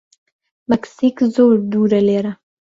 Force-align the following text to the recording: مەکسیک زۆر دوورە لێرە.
مەکسیک 0.69 1.17
زۆر 1.35 1.55
دوورە 1.71 1.99
لێرە. 2.07 2.33